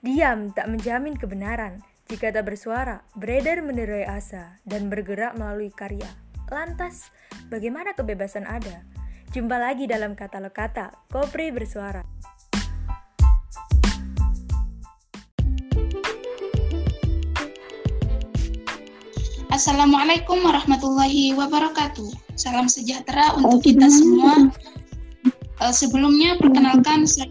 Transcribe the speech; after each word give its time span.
Diam 0.00 0.48
tak 0.56 0.72
menjamin 0.72 1.12
kebenaran. 1.12 1.84
Jika 2.08 2.32
tak 2.32 2.48
bersuara, 2.48 3.04
beredar 3.20 3.60
menderai 3.60 4.08
asa 4.08 4.56
dan 4.64 4.88
bergerak 4.88 5.36
melalui 5.36 5.68
karya. 5.68 6.08
Lantas, 6.48 7.12
bagaimana 7.52 7.92
kebebasan 7.92 8.48
ada? 8.48 8.80
Jumpa 9.36 9.60
lagi 9.60 9.84
dalam 9.84 10.16
katalog 10.16 10.56
kata, 10.56 11.04
Kopri 11.12 11.52
bersuara. 11.52 12.00
Assalamualaikum 19.52 20.40
warahmatullahi 20.40 21.36
wabarakatuh. 21.36 22.40
Salam 22.40 22.72
sejahtera 22.72 23.36
untuk 23.36 23.68
kita 23.68 23.92
semua. 23.92 24.48
Uh, 25.60 25.68
sebelumnya 25.76 26.40
perkenalkan 26.40 27.04
saya 27.04 27.28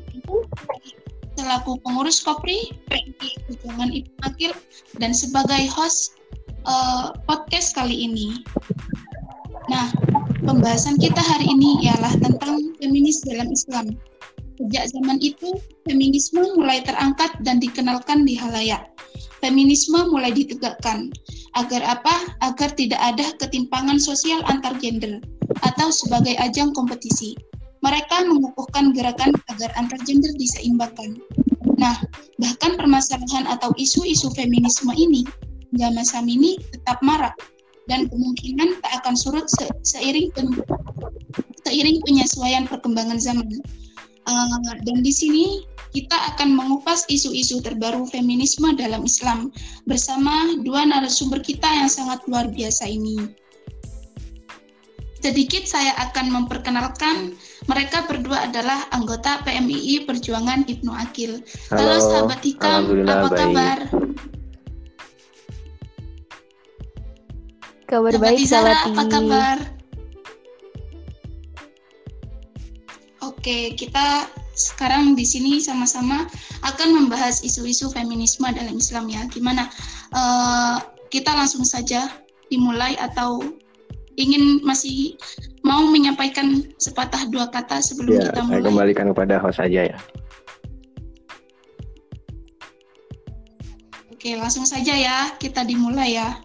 selaku 1.49 1.81
pengurus 1.81 2.21
Kopri 2.21 2.69
PMI 2.93 3.29
Perjuangan 3.49 3.89
Ibu 3.89 4.11
Akil 4.21 4.53
dan 5.01 5.17
sebagai 5.17 5.65
host 5.73 6.21
uh, 6.69 7.09
podcast 7.25 7.73
kali 7.73 8.05
ini. 8.05 8.45
Nah, 9.65 9.89
pembahasan 10.45 11.01
kita 11.01 11.17
hari 11.17 11.49
ini 11.49 11.89
ialah 11.89 12.13
tentang 12.21 12.77
feminis 12.77 13.25
dalam 13.25 13.49
Islam. 13.49 13.97
Sejak 14.61 14.93
zaman 14.93 15.17
itu, 15.25 15.57
feminisme 15.89 16.53
mulai 16.53 16.85
terangkat 16.85 17.33
dan 17.41 17.57
dikenalkan 17.57 18.29
di 18.29 18.37
halayak. 18.37 18.85
Feminisme 19.41 20.05
mulai 20.05 20.29
ditegakkan. 20.29 21.09
Agar 21.57 21.81
apa? 21.81 22.29
Agar 22.45 22.77
tidak 22.77 23.01
ada 23.01 23.25
ketimpangan 23.41 23.97
sosial 23.97 24.45
antar 24.45 24.77
gender 24.77 25.17
atau 25.65 25.89
sebagai 25.89 26.37
ajang 26.37 26.77
kompetisi. 26.77 27.33
Mereka 27.79 28.27
mengukuhkan 28.27 28.91
gerakan 28.91 29.31
agar 29.47 29.71
antar 29.79 29.99
gender 30.03 30.31
diseimbangkan. 30.35 31.15
Nah, 31.79 31.95
bahkan 32.35 32.75
permasalahan 32.75 33.47
atau 33.47 33.71
isu-isu 33.79 34.27
feminisme 34.35 34.91
ini 34.95 35.23
hingga 35.71 35.95
masa 35.95 36.19
ini 36.19 36.59
tetap 36.75 36.99
marak 36.99 37.35
dan 37.87 38.05
kemungkinan 38.11 38.83
tak 38.83 39.01
akan 39.01 39.15
surut 39.15 39.47
se 39.47 39.65
seiring 39.81 40.29
pen 40.35 40.53
seiring 41.63 42.03
penyesuaian 42.03 42.67
perkembangan 42.67 43.17
zaman. 43.17 43.47
Uh, 44.29 44.61
dan 44.85 45.01
di 45.01 45.09
sini 45.09 45.65
kita 45.89 46.13
akan 46.35 46.53
mengupas 46.53 47.01
isu-isu 47.09 47.65
terbaru 47.65 48.05
feminisme 48.05 48.77
dalam 48.77 49.01
Islam 49.01 49.49
bersama 49.89 50.53
dua 50.61 50.85
narasumber 50.85 51.41
kita 51.41 51.65
yang 51.65 51.89
sangat 51.89 52.21
luar 52.29 52.45
biasa 52.53 52.85
ini. 52.85 53.33
Sedikit 55.19 55.67
saya 55.67 55.91
akan 55.99 56.31
memperkenalkan 56.31 57.35
mereka 57.67 58.07
berdua 58.07 58.47
adalah 58.47 58.87
anggota 58.95 59.43
PMII 59.43 60.07
Perjuangan 60.07 60.63
Ibnu 60.63 60.95
Akil. 60.95 61.43
Halo, 61.75 61.75
Halo 61.75 61.95
sahabat 61.99 62.39
Hikam, 62.39 63.03
apa 63.03 63.27
baik. 63.27 63.35
kabar? 63.35 63.77
Kabar 67.83 68.11
sahabat 68.15 68.31
baik, 68.31 68.39
Izara, 68.39 68.75
apa 68.87 69.03
kabar? 69.11 69.57
Oke, 73.27 73.75
kita 73.75 74.23
sekarang 74.55 75.19
di 75.19 75.27
sini 75.27 75.59
sama-sama 75.59 76.31
akan 76.63 76.95
membahas 76.95 77.43
isu-isu 77.43 77.91
feminisme 77.91 78.47
dalam 78.55 78.79
Islam 78.79 79.11
ya. 79.11 79.27
Gimana? 79.27 79.67
Uh, 80.15 80.79
kita 81.11 81.35
langsung 81.35 81.67
saja 81.67 82.07
dimulai 82.47 82.95
atau 82.95 83.59
ingin 84.19 84.59
masih 84.67 85.15
mau 85.63 85.87
menyampaikan 85.87 86.67
sepatah 86.75 87.23
dua 87.31 87.47
kata 87.47 87.79
sebelum 87.79 88.19
ya, 88.19 88.23
kita 88.27 88.39
mulai? 88.43 88.59
Saya 88.59 88.67
kembalikan 88.67 89.05
kepada 89.15 89.35
host 89.39 89.63
saja 89.63 89.81
ya. 89.95 89.99
Oke, 94.11 94.35
langsung 94.35 94.67
saja 94.67 94.91
ya, 94.91 95.31
kita 95.39 95.63
dimulai 95.63 96.19
ya. 96.19 96.35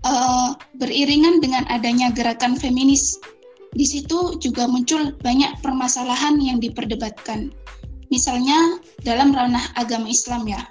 Uh, 0.00 0.56
beriringan 0.80 1.44
dengan 1.44 1.68
adanya 1.68 2.08
gerakan 2.08 2.56
feminis, 2.56 3.20
di 3.76 3.84
situ 3.84 4.40
juga 4.40 4.64
muncul 4.64 5.12
banyak 5.20 5.60
permasalahan 5.60 6.40
yang 6.40 6.56
diperdebatkan. 6.56 7.52
Misalnya 8.08 8.80
dalam 9.04 9.36
ranah 9.36 9.62
agama 9.76 10.08
Islam 10.08 10.48
ya, 10.48 10.64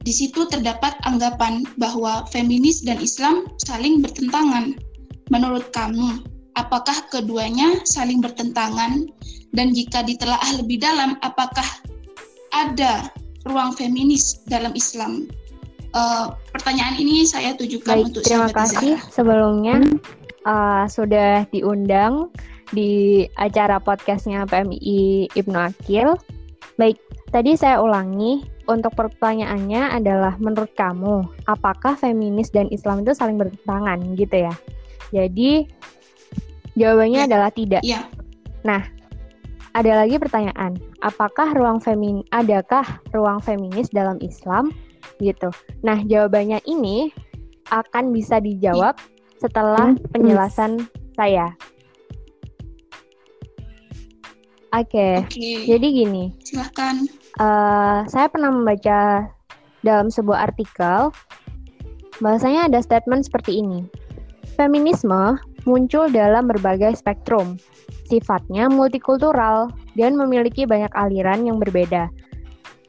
di 0.00 0.12
situ 0.16 0.48
terdapat 0.48 0.96
anggapan 1.04 1.68
bahwa 1.76 2.24
feminis 2.32 2.80
dan 2.80 2.96
Islam 3.04 3.44
saling 3.68 4.00
bertentangan. 4.00 4.80
Menurut 5.28 5.68
kamu, 5.76 6.24
apakah 6.56 7.04
keduanya 7.12 7.84
saling 7.84 8.24
bertentangan? 8.24 9.06
Dan 9.52 9.76
jika 9.76 10.00
ditelaah 10.06 10.56
lebih 10.62 10.80
dalam, 10.80 11.20
apakah 11.20 11.66
ada 12.56 13.12
ruang 13.44 13.76
feminis 13.76 14.40
dalam 14.48 14.72
Islam? 14.72 15.28
Uh, 15.90 16.32
pertanyaan 16.54 16.94
ini 16.96 17.26
saya 17.26 17.52
tujukan 17.58 17.98
Baik, 17.98 18.06
untuk 18.14 18.22
terima 18.22 18.46
kasih 18.54 18.94
Zahra. 18.94 19.10
sebelumnya 19.10 19.82
uh, 20.46 20.86
sudah 20.86 21.42
diundang 21.50 22.30
di 22.70 23.26
acara 23.34 23.82
podcastnya 23.82 24.46
PMI 24.46 25.34
Ibnu 25.34 25.58
Akil. 25.58 26.14
Baik, 26.78 26.94
tadi 27.34 27.58
saya 27.58 27.82
ulangi 27.82 28.46
untuk 28.70 28.94
pertanyaannya 28.94 29.98
adalah 29.98 30.38
menurut 30.38 30.70
kamu 30.78 31.26
apakah 31.50 31.98
feminis 31.98 32.54
dan 32.54 32.70
Islam 32.70 33.02
itu 33.02 33.12
saling 33.12 33.34
bertentangan 33.36 33.98
gitu 34.14 34.46
ya? 34.46 34.54
Jadi 35.10 35.66
jawabannya 36.78 37.20
ya. 37.20 37.26
adalah 37.26 37.50
tidak. 37.50 37.82
Ya. 37.82 38.06
Nah, 38.62 38.86
ada 39.74 40.02
lagi 40.06 40.16
pertanyaan, 40.22 40.78
apakah 41.02 41.50
ruang 41.54 41.82
femin 41.82 42.22
adakah 42.30 42.86
ruang 43.10 43.42
feminis 43.42 43.90
dalam 43.90 44.22
Islam 44.22 44.70
gitu. 45.18 45.50
Nah, 45.82 46.00
jawabannya 46.06 46.62
ini 46.64 47.10
akan 47.74 48.14
bisa 48.14 48.38
dijawab 48.38 48.98
setelah 49.38 49.94
hmm. 49.94 50.10
penjelasan 50.14 50.86
saya. 51.18 51.54
Oke, 54.70 54.94
okay. 54.94 55.14
okay. 55.26 55.58
jadi 55.66 55.86
gini. 55.90 56.24
Silahkan. 56.46 57.19
Uh, 57.38 58.02
saya 58.10 58.26
pernah 58.26 58.50
membaca 58.50 59.30
dalam 59.86 60.10
sebuah 60.10 60.50
artikel, 60.50 61.14
bahasanya 62.18 62.66
ada 62.66 62.82
statement 62.82 63.28
seperti 63.28 63.62
ini. 63.62 63.86
Feminisme 64.58 65.38
muncul 65.64 66.10
dalam 66.10 66.50
berbagai 66.50 66.98
spektrum, 66.98 67.56
sifatnya 68.08 68.66
multikultural, 68.66 69.70
dan 69.94 70.18
memiliki 70.18 70.66
banyak 70.66 70.90
aliran 70.96 71.46
yang 71.46 71.62
berbeda. 71.62 72.10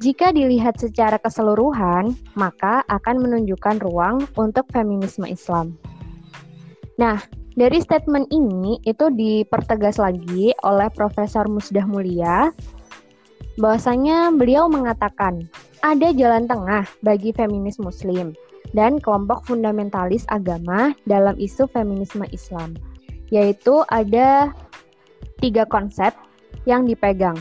Jika 0.01 0.33
dilihat 0.33 0.81
secara 0.81 1.21
keseluruhan, 1.21 2.17
maka 2.33 2.81
akan 2.89 3.21
menunjukkan 3.21 3.85
ruang 3.85 4.25
untuk 4.33 4.65
feminisme 4.73 5.29
Islam. 5.29 5.77
Nah, 6.97 7.21
dari 7.53 7.77
statement 7.77 8.33
ini 8.33 8.81
itu 8.89 9.13
dipertegas 9.13 10.01
lagi 10.01 10.57
oleh 10.65 10.89
Profesor 10.89 11.45
Musdah 11.45 11.85
Mulia 11.85 12.49
bahwasanya 13.61 14.33
beliau 14.33 14.65
mengatakan 14.65 15.45
ada 15.85 16.09
jalan 16.17 16.49
tengah 16.49 16.89
bagi 17.05 17.29
feminis 17.29 17.77
muslim 17.77 18.33
dan 18.73 18.97
kelompok 18.97 19.45
fundamentalis 19.45 20.25
agama 20.33 20.97
dalam 21.05 21.37
isu 21.37 21.69
feminisme 21.69 22.25
Islam, 22.33 22.73
yaitu 23.29 23.85
ada 23.93 24.49
tiga 25.37 25.69
konsep 25.69 26.09
yang 26.65 26.89
dipegang, 26.89 27.37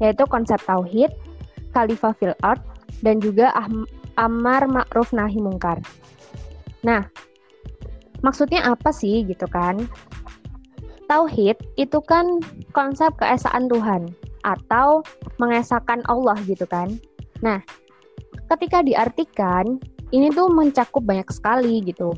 yaitu 0.00 0.24
konsep 0.32 0.56
tauhid, 0.64 1.12
khalifah 1.76 2.16
fil 2.16 2.36
art, 2.40 2.64
dan 3.04 3.20
juga 3.20 3.52
amar 4.16 4.64
ma'ruf 4.64 5.12
nahi 5.12 5.36
mungkar. 5.36 5.82
Nah, 6.80 7.04
maksudnya 8.24 8.64
apa 8.72 8.88
sih 8.94 9.26
gitu 9.28 9.44
kan? 9.50 9.84
Tauhid 11.10 11.60
itu 11.76 11.98
kan 12.08 12.40
konsep 12.72 13.12
keesaan 13.20 13.68
Tuhan 13.68 14.14
atau 14.42 15.02
mengesahkan 15.38 16.02
Allah 16.06 16.38
gitu 16.46 16.66
kan. 16.66 16.92
Nah, 17.42 17.62
ketika 18.52 18.82
diartikan 18.84 19.80
ini 20.12 20.28
tuh 20.30 20.52
mencakup 20.52 21.02
banyak 21.02 21.26
sekali 21.32 21.80
gitu. 21.82 22.12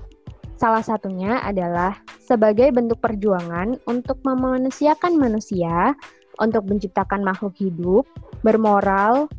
Salah 0.59 0.83
satunya 0.83 1.39
adalah 1.43 1.99
sebagai 2.19 2.71
bentuk 2.75 2.99
perjuangan 2.99 3.79
untuk 3.87 4.19
memanusiakan 4.27 5.19
manusia, 5.19 5.95
untuk 6.43 6.67
menciptakan 6.67 7.23
makhluk 7.23 7.55
hidup, 7.59 8.05
bermoral, 8.43 9.31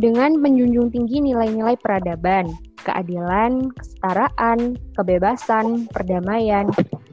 dengan 0.00 0.36
menjunjung 0.40 0.88
tinggi 0.92 1.20
nilai-nilai 1.20 1.76
peradaban, 1.80 2.48
keadilan, 2.80 3.68
kesetaraan, 3.76 4.76
kebebasan, 4.96 5.88
perdamaian, 5.92 6.68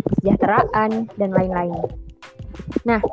kesejahteraan, 0.07 1.11
dan 1.19 1.29
lain-lain. 1.35 1.75
Nah, 2.87 3.03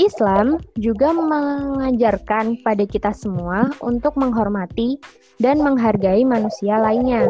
Islam 0.00 0.56
juga 0.80 1.12
mengajarkan 1.12 2.64
pada 2.64 2.84
kita 2.88 3.12
semua 3.12 3.68
untuk 3.84 4.16
menghormati 4.16 4.96
dan 5.36 5.60
menghargai 5.60 6.24
manusia 6.24 6.80
lainnya. 6.80 7.28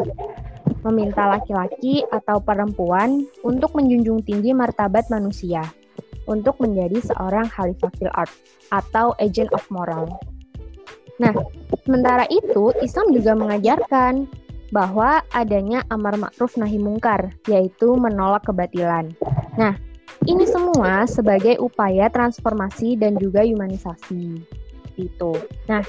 Meminta 0.87 1.27
laki-laki 1.39 2.03
atau 2.11 2.39
perempuan 2.39 3.27
untuk 3.43 3.75
menjunjung 3.75 4.23
tinggi 4.23 4.51
martabat 4.51 5.07
manusia, 5.07 5.63
untuk 6.27 6.59
menjadi 6.59 7.03
seorang 7.03 7.47
khalifah 7.51 7.91
fil 7.99 8.11
art 8.15 8.31
atau 8.71 9.15
agent 9.19 9.51
of 9.51 9.63
moral. 9.71 10.07
Nah, 11.19 11.31
sementara 11.83 12.27
itu 12.31 12.71
Islam 12.83 13.15
juga 13.15 13.31
mengajarkan 13.35 14.27
bahwa 14.73 15.21
adanya 15.31 15.85
amar 15.93 16.17
ma'ruf 16.17 16.57
nahi 16.57 16.81
mungkar, 16.81 17.31
yaitu 17.45 17.93
menolak 17.93 18.43
kebatilan. 18.43 19.13
Nah, 19.55 19.77
ini 20.29 20.45
semua 20.47 21.03
sebagai 21.09 21.59
upaya 21.59 22.07
transformasi 22.07 22.95
dan 22.95 23.19
juga 23.19 23.43
humanisasi. 23.43 24.39
Itu. 24.95 25.33
Nah, 25.67 25.81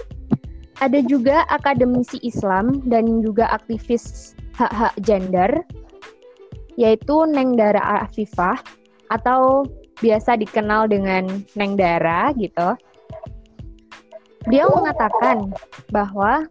ada 0.82 0.98
juga 1.04 1.46
akademisi 1.52 2.18
Islam 2.24 2.82
dan 2.88 3.22
juga 3.22 3.46
aktivis 3.52 4.34
hak-hak 4.58 4.94
gender, 5.02 5.50
yaitu 6.74 7.26
Neng 7.30 7.54
Dara 7.54 8.06
Afifah 8.06 8.58
atau 9.12 9.62
biasa 10.02 10.34
dikenal 10.40 10.90
dengan 10.90 11.30
Neng 11.54 11.78
Dara 11.78 12.34
gitu. 12.34 12.74
Dia 14.50 14.68
mengatakan 14.68 15.54
bahwa 15.88 16.44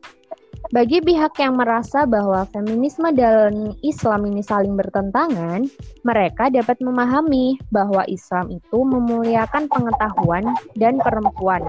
bagi 0.73 0.97
pihak 1.05 1.37
yang 1.37 1.61
merasa 1.61 2.09
bahwa 2.09 2.49
feminisme 2.49 3.05
dan 3.13 3.77
Islam 3.85 4.25
ini 4.25 4.41
saling 4.41 4.73
bertentangan, 4.73 5.69
mereka 6.01 6.49
dapat 6.49 6.81
memahami 6.81 7.61
bahwa 7.69 8.01
Islam 8.09 8.49
itu 8.49 8.81
memuliakan 8.81 9.69
pengetahuan 9.69 10.49
dan 10.73 10.97
perempuan, 10.97 11.61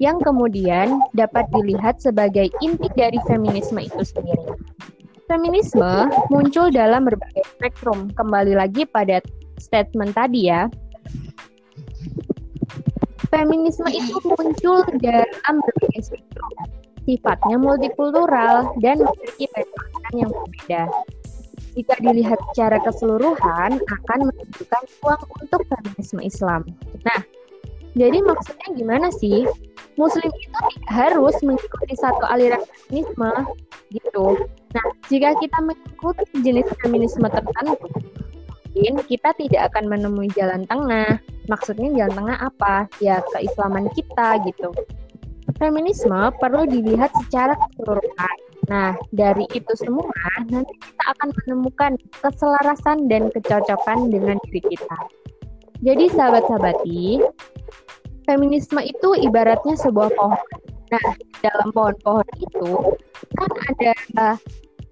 yang 0.00 0.16
kemudian 0.24 1.04
dapat 1.12 1.44
dilihat 1.52 2.00
sebagai 2.00 2.48
inti 2.64 2.88
dari 2.96 3.20
feminisme 3.28 3.76
itu 3.76 4.00
sendiri. 4.08 4.56
Feminisme 5.28 6.08
muncul 6.32 6.72
dalam 6.72 7.04
berbagai 7.04 7.44
spektrum, 7.60 8.08
kembali 8.16 8.56
lagi 8.56 8.88
pada 8.88 9.20
statement 9.60 10.16
tadi 10.16 10.48
ya, 10.48 10.72
Feminisme 13.30 13.86
itu 13.94 14.18
muncul 14.26 14.82
dalam 14.98 15.54
berbagai 15.62 16.02
spektrum, 16.02 16.50
sifatnya 17.04 17.56
multikultural 17.56 18.72
dan 18.80 19.00
memiliki 19.00 19.46
pandangan 19.52 20.14
yang 20.16 20.30
berbeda. 20.30 20.82
Jika 21.70 21.94
dilihat 22.02 22.40
secara 22.50 22.82
keseluruhan, 22.82 23.78
akan 23.78 24.18
menunjukkan 24.26 24.82
ruang 25.00 25.22
untuk 25.38 25.60
feminisme 25.70 26.20
Islam. 26.20 26.66
Nah, 27.06 27.20
jadi 27.94 28.18
maksudnya 28.26 28.68
gimana 28.74 29.08
sih? 29.14 29.46
Muslim 29.94 30.30
itu 30.32 30.60
harus 30.90 31.36
mengikuti 31.46 31.94
satu 31.94 32.26
aliran 32.26 32.62
feminisme, 32.66 33.32
gitu. 33.94 34.26
Nah, 34.74 34.86
jika 35.06 35.38
kita 35.38 35.58
mengikuti 35.62 36.24
jenis 36.42 36.66
feminisme 36.82 37.26
tertentu, 37.30 37.86
mungkin 38.74 38.96
kita 39.06 39.30
tidak 39.36 39.62
akan 39.74 39.90
menemui 39.90 40.30
jalan 40.34 40.64
tengah 40.66 41.18
maksudnya 41.50 41.90
jalan 41.90 42.14
tengah 42.14 42.38
apa 42.38 42.86
ya 43.02 43.18
keislaman 43.34 43.90
kita 43.92 44.38
gitu 44.46 44.70
feminisme 45.60 46.32
perlu 46.40 46.64
dilihat 46.64 47.12
secara 47.26 47.54
keseluruhan. 47.54 48.36
Nah 48.72 48.96
dari 49.12 49.44
itu 49.52 49.72
semua 49.76 50.08
nanti 50.48 50.72
kita 50.80 51.04
akan 51.12 51.28
menemukan 51.44 51.92
keselarasan 52.24 53.06
dan 53.12 53.28
kecocokan 53.30 54.08
dengan 54.08 54.40
diri 54.48 54.64
kita. 54.72 54.98
Jadi 55.84 56.08
sahabat-sahabati 56.16 57.22
feminisme 58.24 58.80
itu 58.80 59.08
ibaratnya 59.20 59.76
sebuah 59.76 60.10
pohon. 60.16 60.40
Nah 60.90 61.06
dalam 61.44 61.68
pohon-pohon 61.76 62.28
itu 62.40 62.96
kan 63.36 63.50
ada 63.68 63.92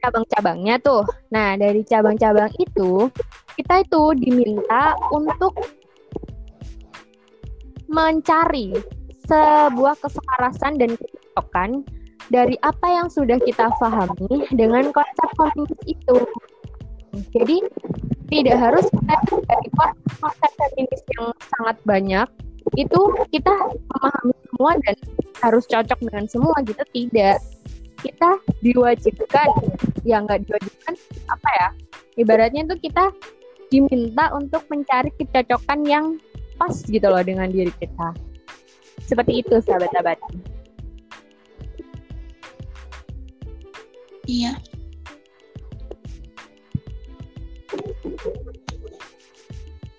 cabang-cabangnya 0.03 0.79
tuh. 0.81 1.03
Nah, 1.35 1.59
dari 1.59 1.83
cabang-cabang 1.83 2.51
itu, 2.63 3.11
kita 3.59 3.83
itu 3.83 4.03
diminta 4.19 4.95
untuk 5.11 5.55
mencari 7.89 8.77
sebuah 9.29 9.95
keselarasan 10.01 10.81
dan 10.81 10.97
kecocokan 10.97 11.85
dari 12.33 12.57
apa 12.65 12.87
yang 12.89 13.09
sudah 13.13 13.37
kita 13.41 13.69
pahami 13.77 14.49
dengan 14.53 14.89
konsep 14.93 15.29
feminis 15.37 15.81
itu. 15.85 16.19
Jadi 17.33 17.57
tidak 18.29 18.57
harus 18.61 18.85
dari 18.93 19.69
konsep 20.21 20.51
feminis 20.57 21.03
yang 21.17 21.33
sangat 21.57 21.77
banyak 21.85 22.29
itu 22.77 23.01
kita 23.33 23.55
memahami 23.89 24.37
semua 24.45 24.73
dan 24.85 24.97
harus 25.41 25.65
cocok 25.65 25.99
dengan 26.05 26.25
semua 26.29 26.57
gitu 26.69 26.85
tidak 26.93 27.41
kita 28.05 28.31
diwajibkan 28.61 29.49
yang 30.05 30.29
nggak 30.29 30.45
diwajibkan 30.45 30.95
apa 31.33 31.49
ya 31.57 31.69
ibaratnya 32.21 32.69
itu 32.69 32.77
kita 32.91 33.09
diminta 33.73 34.33
untuk 34.37 34.69
mencari 34.69 35.09
kecocokan 35.17 35.81
yang 35.89 36.07
pas 36.61 36.75
gitu 36.85 37.07
loh 37.07 37.23
dengan 37.23 37.49
diri 37.49 37.71
kita. 37.79 38.28
Seperti 39.05 39.45
itu 39.45 39.57
sahabat-sahabat. 39.63 40.19
Iya. 44.29 44.53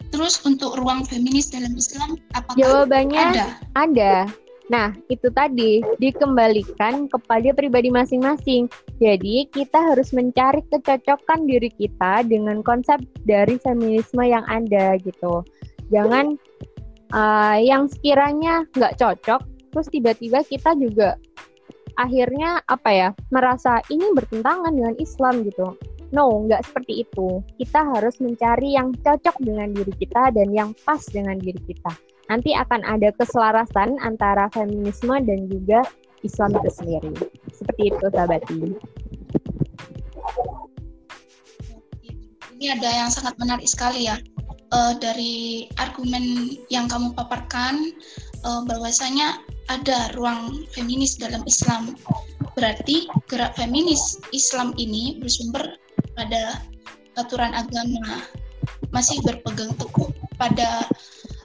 Terus 0.10 0.36
untuk 0.44 0.78
ruang 0.78 1.08
feminis 1.08 1.50
dalam 1.50 1.74
Islam 1.80 2.20
apakah 2.36 2.60
Jawabannya 2.60 3.24
ada? 3.34 3.48
Ada. 3.74 4.16
Nah, 4.70 4.94
itu 5.10 5.34
tadi 5.34 5.82
dikembalikan 5.98 7.10
kepada 7.10 7.50
pribadi 7.58 7.90
masing-masing. 7.90 8.70
Jadi, 9.02 9.50
kita 9.50 9.82
harus 9.82 10.14
mencari 10.14 10.62
kecocokan 10.70 11.50
diri 11.50 11.74
kita 11.74 12.22
dengan 12.30 12.62
konsep 12.62 13.02
dari 13.26 13.58
feminisme 13.58 14.22
yang 14.22 14.46
ada 14.46 14.94
gitu. 15.02 15.42
Jangan 15.90 16.38
uh, 17.14 17.58
yang 17.60 17.90
sekiranya 17.90 18.66
nggak 18.74 18.98
cocok, 18.98 19.42
terus 19.74 19.88
tiba-tiba 19.94 20.46
kita 20.46 20.74
juga 20.78 21.16
akhirnya 22.00 22.64
apa 22.72 22.90
ya 22.96 23.10
merasa 23.30 23.84
ini 23.92 24.16
bertentangan 24.16 24.72
dengan 24.72 24.96
Islam 24.98 25.44
gitu. 25.44 25.76
No, 26.10 26.42
nggak 26.50 26.66
seperti 26.66 27.06
itu. 27.06 27.44
Kita 27.62 27.86
harus 27.86 28.18
mencari 28.18 28.74
yang 28.74 28.98
cocok 28.98 29.36
dengan 29.46 29.70
diri 29.70 29.94
kita 29.94 30.34
dan 30.34 30.50
yang 30.50 30.74
pas 30.82 31.06
dengan 31.06 31.38
diri 31.38 31.62
kita. 31.70 31.94
Nanti 32.34 32.54
akan 32.58 32.82
ada 32.82 33.14
keselarasan 33.14 33.98
antara 34.02 34.50
feminisme 34.50 35.14
dan 35.22 35.46
juga 35.50 35.86
Islam 36.26 36.58
itu 36.58 36.70
sendiri. 36.74 37.14
Seperti 37.54 37.94
itu, 37.94 38.06
sahabati. 38.10 38.58
Ini 42.60 42.76
ada 42.76 42.90
yang 42.92 43.10
sangat 43.14 43.40
menarik 43.40 43.70
sekali 43.70 44.10
ya 44.10 44.20
uh, 44.74 44.94
dari 44.98 45.68
argumen 45.78 46.56
yang 46.70 46.86
kamu 46.90 47.14
paparkan 47.14 47.94
uh, 48.46 48.62
bahwasanya 48.66 49.42
ada 49.70 50.14
ruang 50.18 50.66
feminis 50.74 51.18
dalam 51.18 51.46
Islam. 51.46 51.94
Berarti 52.58 53.08
gerak 53.30 53.56
feminis 53.56 54.18
Islam 54.34 54.74
ini 54.76 55.22
bersumber 55.22 55.78
pada 56.18 56.60
aturan 57.16 57.54
agama, 57.54 58.24
masih 58.90 59.20
berpegang 59.22 59.72
teguh 59.78 60.10
pada 60.40 60.88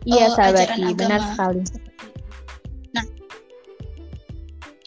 iya, 0.08 0.32
uh, 0.32 0.38
ajaran 0.38 0.80
agama. 0.88 1.18
Benar 1.18 1.22
sekali. 1.34 1.60
Nah, 2.94 3.04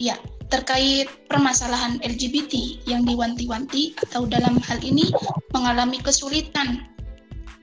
ya 0.01 0.15
terkait 0.47 1.11
permasalahan 1.27 1.99
LGBT 1.99 2.87
yang 2.87 3.03
diwanti-wanti 3.03 3.99
atau 4.07 4.23
dalam 4.23 4.55
hal 4.63 4.79
ini 4.79 5.11
mengalami 5.51 5.99
kesulitan 5.99 6.87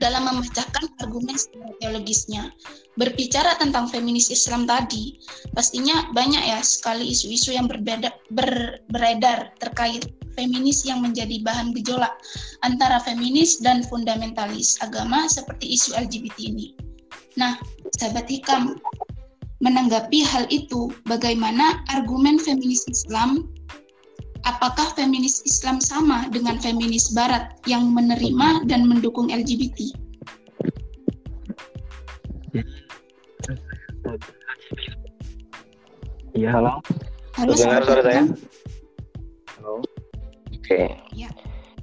dalam 0.05 0.29
memecahkan 0.29 0.85
argumen 1.01 1.33
teologisnya. 1.81 2.53
Berbicara 2.93 3.57
tentang 3.57 3.89
feminis 3.89 4.29
Islam 4.29 4.69
tadi, 4.69 5.17
pastinya 5.57 6.05
banyak 6.13 6.45
ya 6.45 6.61
sekali 6.61 7.09
isu-isu 7.09 7.57
yang 7.57 7.65
berbeda 7.65 8.13
ber, 8.29 8.79
beredar 8.93 9.49
terkait 9.57 10.05
feminis 10.37 10.85
yang 10.85 11.01
menjadi 11.01 11.41
bahan 11.41 11.73
gejolak 11.73 12.13
antara 12.61 13.01
feminis 13.01 13.57
dan 13.65 13.81
fundamentalis 13.81 14.77
agama 14.85 15.25
seperti 15.25 15.73
isu 15.73 15.97
LGBT 15.97 16.37
ini. 16.53 16.77
Nah, 17.35 17.57
sahabat 17.97 18.29
hikam, 18.29 18.77
menanggapi 19.59 20.21
hal 20.21 20.45
itu, 20.53 20.93
bagaimana 21.09 21.81
argumen 21.89 22.37
feminis 22.37 22.85
Islam 22.87 23.49
apakah 24.45 24.93
feminis 24.93 25.41
Islam 25.43 25.81
sama 25.81 26.29
dengan 26.29 26.61
feminis 26.61 27.11
Barat 27.11 27.57
yang 27.65 27.91
menerima 27.91 28.69
dan 28.69 28.85
mendukung 28.85 29.33
LGBT? 29.33 29.91
Iya, 36.35 36.49
halo. 36.51 36.79
Halo, 37.35 37.51
dengar 37.57 37.83
suara 37.83 38.03
saya? 38.05 38.23
Halo. 39.59 39.81
Oke. 40.51 40.61
Okay. 40.61 40.85
Ya. 41.15 41.31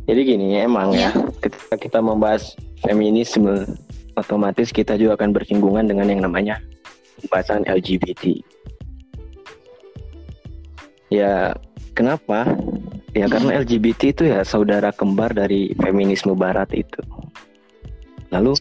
Jadi 0.07 0.21
gini, 0.25 0.61
emang 0.61 0.93
ya. 0.93 1.09
ya, 1.09 1.25
ketika 1.41 1.77
kita 1.81 1.99
membahas 2.05 2.53
feminisme, 2.85 3.65
otomatis 4.17 4.69
kita 4.75 4.99
juga 5.01 5.17
akan 5.17 5.33
bersinggungan 5.33 5.89
dengan 5.89 6.09
yang 6.11 6.21
namanya 6.21 6.61
pembahasan 7.21 7.65
LGBT. 7.65 8.45
Ya, 11.13 11.57
Kenapa? 11.93 12.49
Ya 13.13 13.29
karena 13.29 13.61
LGBT 13.61 14.01
itu 14.17 14.23
ya 14.25 14.41
saudara 14.41 14.89
kembar 14.89 15.37
dari 15.37 15.77
feminisme 15.77 16.33
barat 16.33 16.73
itu. 16.73 17.01
Lalu 18.33 18.57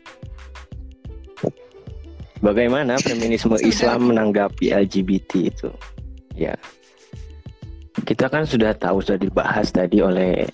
bagaimana 2.44 3.00
feminisme 3.00 3.56
Islam 3.64 4.12
menanggapi 4.12 4.76
LGBT 4.76 5.32
itu? 5.48 5.70
Ya, 6.36 6.60
kita 8.04 8.28
kan 8.28 8.44
sudah 8.44 8.76
tahu 8.76 9.00
sudah 9.00 9.20
dibahas 9.20 9.72
tadi 9.72 10.04
oleh 10.04 10.48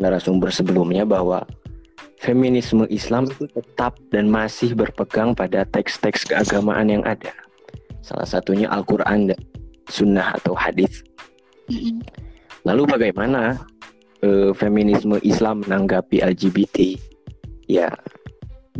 narasumber 0.00 0.48
sebelumnya 0.48 1.04
bahwa 1.04 1.44
feminisme 2.20 2.88
Islam 2.88 3.28
itu 3.28 3.44
tetap 3.52 3.96
dan 4.08 4.28
masih 4.28 4.72
berpegang 4.72 5.36
pada 5.36 5.68
teks-teks 5.68 6.24
keagamaan 6.28 6.88
yang 6.88 7.04
ada. 7.04 7.32
Salah 8.00 8.24
satunya 8.24 8.72
Al-Quran 8.72 9.32
dan 9.32 9.40
Sunnah 9.88 10.36
atau 10.36 10.56
hadis. 10.56 11.04
Lalu 12.66 12.82
bagaimana 12.84 13.56
uh, 14.24 14.50
feminisme 14.56 15.20
Islam 15.24 15.64
menanggapi 15.64 16.20
LGBT? 16.20 16.96
Ya, 17.68 17.92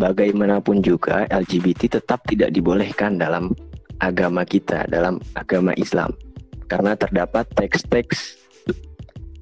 bagaimanapun 0.00 0.80
juga 0.80 1.28
LGBT 1.28 2.00
tetap 2.00 2.24
tidak 2.28 2.52
dibolehkan 2.56 3.20
dalam 3.20 3.52
agama 4.00 4.46
kita, 4.46 4.88
dalam 4.88 5.20
agama 5.36 5.74
Islam. 5.76 6.14
Karena 6.68 6.94
terdapat 6.94 7.48
teks-teks 7.56 8.38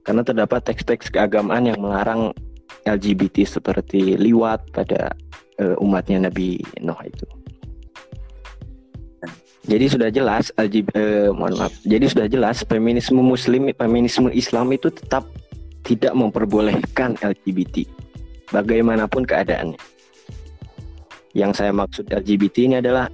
karena 0.06 0.22
terdapat 0.22 0.62
teks-teks 0.62 1.10
keagamaan 1.10 1.66
yang 1.66 1.82
melarang 1.82 2.30
LGBT 2.86 3.42
seperti 3.42 4.14
liwat 4.14 4.62
pada 4.70 5.10
uh, 5.58 5.74
umatnya 5.82 6.30
Nabi 6.30 6.62
Nuh 6.78 7.02
itu. 7.02 7.26
Jadi 9.66 9.86
sudah 9.90 10.14
jelas 10.14 10.54
LGBT, 10.54 10.94
eh, 10.94 11.28
mohon 11.34 11.58
maaf. 11.58 11.74
Jadi 11.82 12.06
sudah 12.06 12.26
jelas 12.30 12.62
feminisme 12.62 13.18
Muslim, 13.18 13.66
feminisme 13.74 14.30
Islam 14.30 14.70
itu 14.70 14.94
tetap 14.94 15.26
tidak 15.82 16.14
memperbolehkan 16.14 17.18
LGBT, 17.18 17.82
bagaimanapun 18.54 19.26
keadaannya. 19.26 19.78
Yang 21.34 21.52
saya 21.58 21.74
maksud 21.74 22.06
LGBT 22.14 22.56
ini 22.70 22.74
adalah 22.78 23.10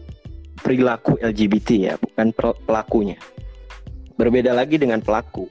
perilaku 0.61 1.17
LGBT 1.25 1.69
ya, 1.81 1.95
bukan 1.97 2.37
pelakunya. 2.69 3.17
Berbeda 4.21 4.53
lagi 4.53 4.77
dengan 4.77 5.01
pelaku. 5.01 5.49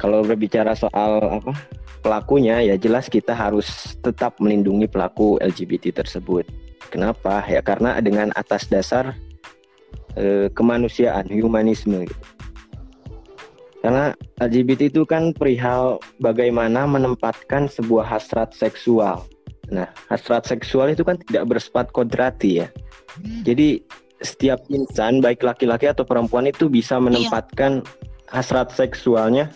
Kalau 0.00 0.24
berbicara 0.24 0.72
soal 0.72 1.20
apa 1.20 1.52
pelakunya, 2.00 2.64
ya 2.64 2.80
jelas 2.80 3.12
kita 3.12 3.36
harus 3.36 3.92
tetap 4.00 4.40
melindungi 4.40 4.88
pelaku 4.88 5.36
LGBT 5.44 6.00
tersebut. 6.00 6.48
Kenapa? 6.88 7.44
Ya 7.44 7.60
karena 7.60 8.00
dengan 8.00 8.32
atas 8.32 8.64
dasar 8.66 9.12
eh, 10.16 10.48
kemanusiaan, 10.54 11.28
humanisme 11.30 12.06
gitu. 12.06 12.24
Karena 13.80 14.12
LGBT 14.44 14.92
itu 14.92 15.02
kan 15.08 15.32
perihal 15.32 15.96
bagaimana 16.20 16.84
menempatkan 16.84 17.64
sebuah 17.64 18.04
hasrat 18.04 18.52
seksual. 18.52 19.24
Nah, 19.72 19.88
hasrat 20.12 20.44
seksual 20.44 20.92
itu 20.92 21.00
kan 21.00 21.16
tidak 21.24 21.48
bersifat 21.48 21.88
kodrati 21.96 22.60
ya. 22.60 22.68
Jadi 23.40 23.80
setiap 24.20 24.60
insan 24.68 25.24
baik 25.24 25.40
laki-laki 25.40 25.88
atau 25.88 26.04
perempuan 26.04 26.44
itu 26.44 26.68
bisa 26.68 27.00
menempatkan 27.00 27.80
hasrat 28.28 28.68
seksualnya 28.68 29.48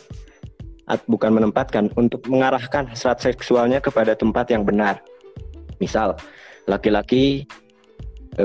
bukan 1.08 1.32
menempatkan 1.32 1.88
untuk 1.96 2.24
mengarahkan 2.28 2.88
hasrat 2.88 3.20
seksualnya 3.20 3.80
kepada 3.80 4.16
tempat 4.16 4.48
yang 4.52 4.64
benar. 4.64 5.00
Misal, 5.80 6.16
laki-laki 6.64 7.44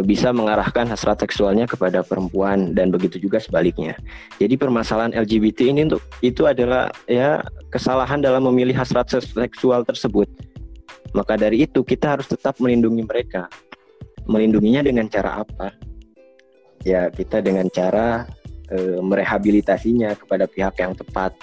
bisa 0.06 0.30
mengarahkan 0.30 0.86
hasrat 0.86 1.18
seksualnya 1.26 1.66
kepada 1.66 2.06
perempuan 2.06 2.78
dan 2.78 2.94
begitu 2.94 3.18
juga 3.18 3.42
sebaliknya. 3.42 3.98
Jadi 4.38 4.54
permasalahan 4.54 5.18
LGBT 5.18 5.74
ini 5.74 5.90
untuk 5.90 6.04
itu 6.22 6.46
adalah 6.46 6.94
ya 7.10 7.42
kesalahan 7.74 8.22
dalam 8.22 8.46
memilih 8.46 8.78
hasrat 8.78 9.10
seksual 9.10 9.82
tersebut. 9.82 10.30
Maka 11.18 11.42
dari 11.42 11.66
itu 11.66 11.82
kita 11.82 12.18
harus 12.18 12.30
tetap 12.30 12.62
melindungi 12.62 13.02
mereka. 13.02 13.50
Melindunginya 14.30 14.86
dengan 14.86 15.10
cara 15.10 15.42
apa? 15.42 15.74
Ya 16.86 17.10
kita 17.10 17.42
dengan 17.42 17.66
cara 17.74 18.30
e, 18.70 19.02
merehabilitasinya 19.02 20.14
kepada 20.22 20.46
pihak 20.46 20.78
yang 20.78 20.94
tepat. 20.94 21.34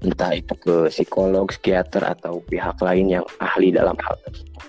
Entah 0.00 0.32
itu 0.32 0.56
ke 0.56 0.88
psikolog, 0.88 1.52
psikiater 1.52 2.00
atau 2.00 2.40
pihak 2.48 2.80
lain 2.80 3.20
yang 3.20 3.24
ahli 3.44 3.72
dalam 3.72 3.96
hal 4.00 4.16
tersebut. 4.24 4.64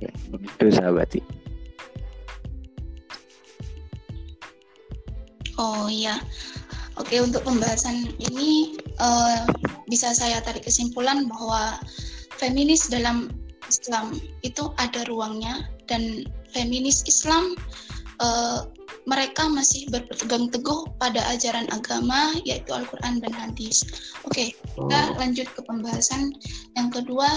Ya, 0.00 0.12
begitu 0.32 0.72
sahabat. 0.72 1.20
Oh 5.60 5.92
iya. 5.92 6.16
Oke, 6.96 7.20
untuk 7.20 7.44
pembahasan 7.44 8.16
ini 8.16 8.80
uh, 8.96 9.44
bisa 9.92 10.16
saya 10.16 10.40
tarik 10.40 10.64
kesimpulan 10.64 11.28
bahwa 11.28 11.76
feminis 12.40 12.88
dalam 12.88 13.28
Islam 13.68 14.16
itu 14.40 14.72
ada 14.80 15.04
ruangnya 15.06 15.68
dan 15.86 16.24
feminis 16.50 17.04
Islam 17.04 17.54
uh, 18.24 18.66
mereka 19.08 19.48
masih 19.48 19.88
berpegang 19.88 20.48
teguh 20.52 20.88
pada 21.00 21.24
ajaran 21.32 21.68
agama 21.72 22.36
yaitu 22.44 22.72
Al-Qur'an 22.72 23.20
dan 23.20 23.32
hadis. 23.32 23.84
Oke, 24.24 24.56
kita 24.76 25.00
oh. 25.12 25.16
lanjut 25.20 25.48
ke 25.52 25.60
pembahasan 25.64 26.32
yang 26.76 26.88
kedua 26.88 27.28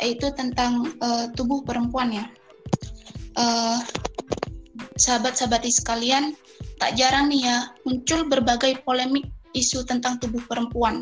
yaitu 0.00 0.26
tentang 0.34 0.90
uh, 1.00 1.30
tubuh 1.38 1.62
perempuan 1.62 2.12
ya. 2.12 2.26
Uh, 3.34 3.78
sahabat-sahabat 4.98 5.66
sekalian, 5.66 6.38
tak 6.78 6.98
jarang 6.98 7.30
nih 7.30 7.46
ya 7.46 7.56
muncul 7.86 8.26
berbagai 8.26 8.82
polemik 8.82 9.26
isu 9.54 9.86
tentang 9.86 10.18
tubuh 10.18 10.42
perempuan. 10.50 11.00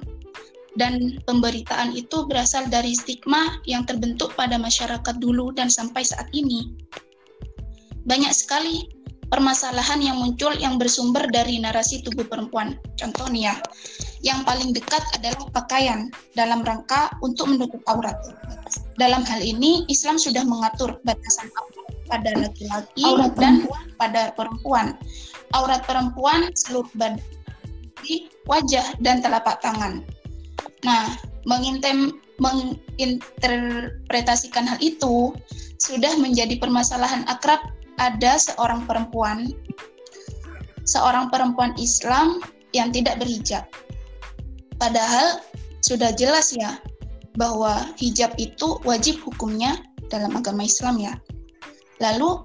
Dan 0.73 1.21
pemberitaan 1.29 1.93
itu 1.93 2.25
berasal 2.25 2.65
dari 2.73 2.97
stigma 2.97 3.61
yang 3.69 3.85
terbentuk 3.85 4.33
pada 4.33 4.57
masyarakat 4.57 5.21
dulu 5.21 5.53
dan 5.53 5.69
sampai 5.69 6.01
saat 6.01 6.33
ini. 6.33 6.73
Banyak 8.09 8.33
sekali 8.33 8.89
permasalahan 9.29 10.01
yang 10.01 10.17
muncul 10.17 10.53
yang 10.57 10.81
bersumber 10.81 11.29
dari 11.29 11.61
narasi 11.61 12.01
tubuh 12.01 12.25
perempuan. 12.25 12.81
Contohnya, 12.97 13.61
yang 14.25 14.49
paling 14.49 14.73
dekat 14.73 15.05
adalah 15.13 15.45
pakaian 15.53 16.09
dalam 16.33 16.65
rangka 16.65 17.13
untuk 17.21 17.53
menutup 17.53 17.85
aurat. 17.93 18.17
Dalam 18.97 19.29
hal 19.29 19.45
ini, 19.45 19.85
Islam 19.93 20.17
sudah 20.17 20.45
mengatur 20.45 21.01
batasan 21.05 21.53
aurat 21.53 21.85
pada 22.09 22.31
laki-laki 22.37 23.09
dan 23.41 23.65
pada 23.97 24.37
perempuan 24.37 24.97
aurat 25.53 25.85
perempuan 25.85 26.49
seluruh 26.57 26.89
badan, 26.97 27.21
wajah 28.49 28.97
dan 29.01 29.23
telapak 29.23 29.61
tangan. 29.63 30.05
Nah, 30.83 31.15
mengintem, 31.47 32.19
menginterpretasikan 32.43 34.67
hal 34.67 34.79
itu 34.83 35.31
sudah 35.79 36.19
menjadi 36.19 36.59
permasalahan 36.59 37.23
akrab 37.31 37.63
ada 37.99 38.39
seorang 38.39 38.87
perempuan, 38.87 39.53
seorang 40.83 41.31
perempuan 41.31 41.75
Islam 41.79 42.43
yang 42.75 42.91
tidak 42.91 43.19
berhijab. 43.23 43.63
Padahal 44.81 45.39
sudah 45.83 46.15
jelas 46.15 46.55
ya 46.55 46.79
bahwa 47.39 47.87
hijab 47.99 48.35
itu 48.39 48.79
wajib 48.83 49.19
hukumnya 49.23 49.79
dalam 50.11 50.35
agama 50.35 50.67
Islam 50.67 50.99
ya. 50.99 51.15
Lalu 52.03 52.43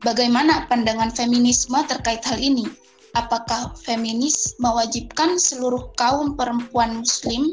Bagaimana 0.00 0.64
pandangan 0.72 1.12
feminisme 1.12 1.76
terkait 1.84 2.24
hal 2.24 2.40
ini? 2.40 2.64
Apakah 3.12 3.76
feminis 3.84 4.56
mewajibkan 4.56 5.36
seluruh 5.36 5.92
kaum 6.00 6.38
perempuan 6.38 7.04
muslim 7.04 7.52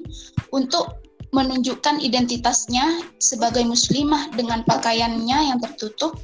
untuk 0.56 1.02
menunjukkan 1.36 2.00
identitasnya 2.00 3.04
sebagai 3.20 3.68
muslimah 3.68 4.32
dengan 4.32 4.64
pakaiannya 4.64 5.52
yang 5.52 5.60
tertutup 5.60 6.16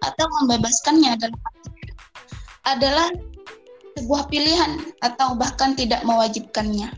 atau 0.00 0.26
membebaskannya 0.40 1.20
adalah 1.20 1.40
adalah 2.64 3.08
sebuah 4.00 4.24
pilihan 4.32 4.72
atau 5.04 5.36
bahkan 5.36 5.76
tidak 5.76 6.00
mewajibkannya. 6.08 6.88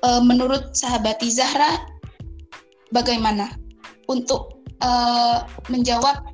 E, 0.00 0.08
menurut 0.24 0.72
sahabat 0.72 1.20
Zahra, 1.28 1.84
bagaimana 2.96 3.52
untuk 4.08 4.64
e, 4.80 4.90
menjawab 5.68 6.31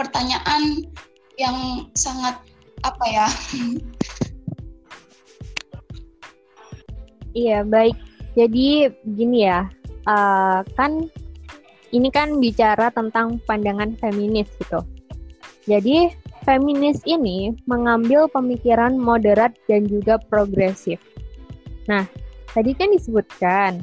pertanyaan 0.00 0.88
yang 1.36 1.84
sangat 1.92 2.40
apa 2.80 3.04
ya? 3.04 3.28
Iya, 7.36 7.62
baik. 7.68 7.94
Jadi 8.32 8.88
begini 9.04 9.44
ya, 9.44 9.68
uh, 10.08 10.64
kan 10.74 11.06
ini 11.92 12.08
kan 12.08 12.40
bicara 12.40 12.88
tentang 12.90 13.38
pandangan 13.44 13.94
feminis 14.00 14.48
gitu. 14.56 14.80
Jadi 15.68 16.10
feminis 16.48 17.04
ini 17.04 17.52
mengambil 17.68 18.26
pemikiran 18.32 18.96
moderat 18.96 19.52
dan 19.68 19.84
juga 19.86 20.16
progresif. 20.16 20.96
Nah, 21.86 22.08
tadi 22.56 22.72
kan 22.74 22.90
disebutkan 22.90 23.78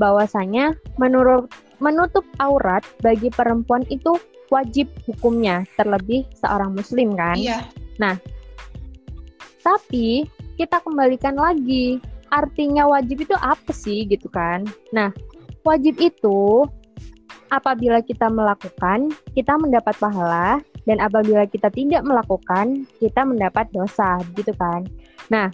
bahwasanya 0.00 0.78
menurut 0.96 1.50
menutup 1.82 2.24
aurat 2.40 2.84
bagi 3.04 3.28
perempuan 3.28 3.82
itu 3.92 4.16
wajib 4.48 4.88
hukumnya, 5.04 5.64
terlebih 5.76 6.24
seorang 6.40 6.74
muslim 6.76 7.14
kan? 7.16 7.36
Iya. 7.36 7.64
Nah, 8.00 8.16
tapi 9.62 10.24
kita 10.56 10.80
kembalikan 10.82 11.36
lagi, 11.36 12.00
artinya 12.32 12.88
wajib 12.88 13.24
itu 13.24 13.36
apa 13.38 13.72
sih 13.72 14.08
gitu 14.08 14.28
kan? 14.32 14.64
Nah, 14.92 15.12
wajib 15.64 16.00
itu 16.00 16.64
apabila 17.48 18.00
kita 18.04 18.28
melakukan, 18.28 19.12
kita 19.32 19.56
mendapat 19.56 19.96
pahala, 19.96 20.60
dan 20.88 21.00
apabila 21.04 21.44
kita 21.44 21.68
tidak 21.72 22.00
melakukan, 22.04 22.88
kita 23.00 23.20
mendapat 23.24 23.68
dosa, 23.76 24.20
gitu 24.36 24.52
kan? 24.56 24.88
Nah, 25.28 25.52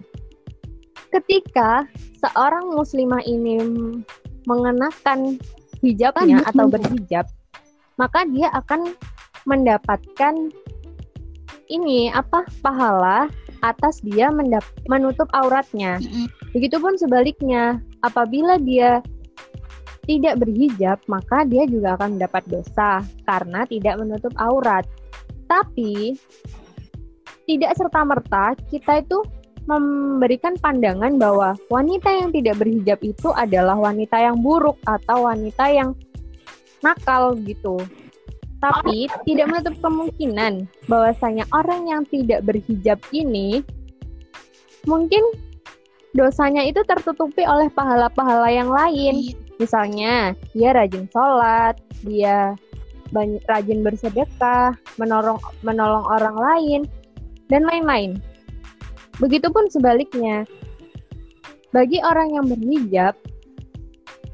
ketika 1.11 1.87
seorang 2.23 2.75
muslimah 2.75 3.23
ini 3.27 3.63
mengenakan 4.47 5.39
hijabnya 5.83 6.43
atau 6.47 6.71
berhijab, 6.71 7.27
maka 7.97 8.27
dia 8.31 8.51
akan 8.55 8.95
mendapatkan 9.45 10.35
ini 11.69 12.13
apa 12.13 12.45
pahala 12.61 13.29
atas 13.65 14.05
dia 14.05 14.29
menutup 14.89 15.29
auratnya. 15.33 15.97
Begitupun 16.53 17.01
sebaliknya, 17.01 17.81
apabila 18.05 18.61
dia 18.61 19.01
tidak 20.05 20.45
berhijab, 20.45 21.01
maka 21.09 21.49
dia 21.49 21.65
juga 21.65 21.97
akan 21.97 22.21
mendapat 22.21 22.45
dosa 22.45 23.01
karena 23.25 23.65
tidak 23.65 23.97
menutup 23.97 24.33
aurat. 24.37 24.85
Tapi 25.49 26.13
tidak 27.49 27.73
serta-merta 27.77 28.57
kita 28.69 29.01
itu 29.01 29.25
memberikan 29.65 30.61
pandangan 30.61 31.17
bahwa 31.17 31.57
wanita 31.73 32.13
yang 32.13 32.29
tidak 32.37 32.61
berhijab 32.61 33.01
itu 33.01 33.33
adalah 33.33 33.81
wanita 33.81 34.21
yang 34.21 34.45
buruk 34.45 34.77
atau 34.85 35.25
wanita 35.25 35.73
yang 35.73 35.97
nakal 36.85 37.33
gitu. 37.41 37.81
Tapi 38.61 39.09
tidak 39.29 39.47
menutup 39.49 39.76
kemungkinan 39.81 40.69
bahwasanya 40.88 41.45
orang 41.53 41.88
yang 41.88 42.03
tidak 42.09 42.45
berhijab 42.45 43.00
ini 43.12 43.61
mungkin 44.88 45.21
dosanya 46.14 46.64
itu 46.64 46.81
tertutupi 46.87 47.45
oleh 47.45 47.69
pahala-pahala 47.73 48.49
yang 48.53 48.71
lain. 48.71 49.21
Iya. 49.21 49.37
Misalnya, 49.55 50.14
dia 50.50 50.75
rajin 50.75 51.07
sholat, 51.14 51.79
dia 52.03 52.59
rajin 53.47 53.87
bersedekah, 53.87 54.75
menolong 54.99 55.38
menolong 55.62 56.03
orang 56.11 56.35
lain, 56.35 56.81
dan 57.47 57.62
lain-lain. 57.62 58.19
Begitupun 59.23 59.71
sebaliknya, 59.71 60.43
bagi 61.71 62.03
orang 62.03 62.35
yang 62.35 62.47
berhijab, 62.50 63.14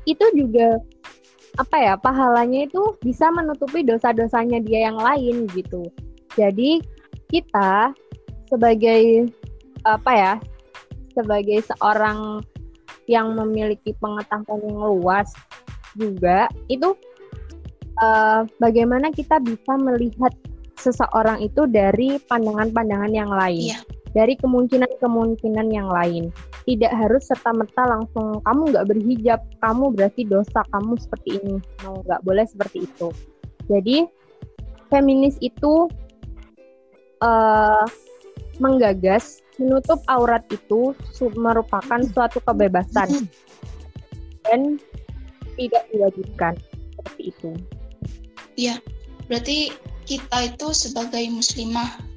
itu 0.09 0.25
juga 0.33 0.81
apa 1.59 1.77
ya 1.81 1.95
pahalanya 1.99 2.71
itu 2.71 2.95
bisa 3.03 3.33
menutupi 3.35 3.83
dosa-dosanya 3.83 4.63
dia 4.63 4.93
yang 4.93 4.99
lain 4.99 5.51
gitu. 5.51 5.83
Jadi 6.39 6.79
kita 7.31 7.91
sebagai 8.47 9.31
apa 9.87 10.13
ya 10.13 10.35
sebagai 11.17 11.63
seorang 11.67 12.45
yang 13.11 13.35
memiliki 13.35 13.91
pengetahuan 13.99 14.63
yang 14.63 14.79
luas 14.79 15.29
juga 15.99 16.47
itu 16.71 16.95
uh, 17.99 18.47
bagaimana 18.63 19.11
kita 19.11 19.43
bisa 19.43 19.75
melihat 19.75 20.31
seseorang 20.79 21.43
itu 21.43 21.67
dari 21.67 22.17
pandangan-pandangan 22.31 23.13
yang 23.13 23.29
lain, 23.29 23.75
yeah. 23.77 23.83
Dari 24.11 24.35
kemungkinan-kemungkinan 24.39 25.69
yang 25.71 25.89
lain. 25.91 26.35
Tidak 26.67 26.91
harus 26.91 27.27
serta 27.31 27.55
merta 27.55 27.87
langsung 27.87 28.43
kamu 28.43 28.75
nggak 28.75 28.87
berhijab 28.91 29.41
kamu 29.63 29.95
berarti 29.95 30.23
dosa 30.27 30.61
kamu 30.75 30.99
seperti 30.99 31.31
ini. 31.43 31.57
Mau 31.87 32.03
nggak 32.03 32.23
boleh 32.27 32.47
seperti 32.47 32.87
itu. 32.87 33.09
Jadi 33.71 34.07
feminis 34.91 35.39
itu 35.39 35.87
uh, 37.23 37.87
menggagas 38.59 39.41
menutup 39.57 40.01
aurat 40.09 40.43
itu 40.51 40.93
merupakan 41.37 42.01
suatu 42.11 42.43
kebebasan. 42.43 43.29
Dan 44.49 44.81
tidak 45.55 45.85
diwajibkan 45.93 46.57
seperti 46.97 47.23
itu. 47.31 47.51
Iya, 48.57 48.77
berarti 49.29 49.71
kita 50.09 50.53
itu 50.53 50.75
sebagai 50.75 51.23
muslimah 51.31 52.10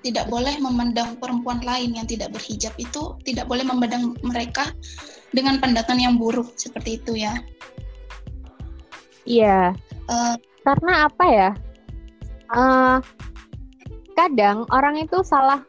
tidak 0.00 0.28
boleh 0.32 0.56
memandang 0.60 1.16
perempuan 1.20 1.60
lain 1.60 1.96
yang 1.96 2.06
tidak 2.08 2.32
berhijab 2.32 2.72
itu 2.80 3.16
tidak 3.24 3.44
boleh 3.46 3.64
memandang 3.64 4.16
mereka 4.24 4.72
dengan 5.30 5.60
pandangan 5.60 6.00
yang 6.00 6.16
buruk 6.16 6.56
seperti 6.56 6.98
itu 6.98 7.20
ya. 7.20 7.36
Iya. 9.28 9.76
Uh, 10.08 10.34
karena 10.64 11.06
apa 11.06 11.24
ya? 11.28 11.50
Uh, 12.50 12.98
kadang 14.18 14.66
orang 14.74 14.98
itu 14.98 15.22
salah 15.22 15.62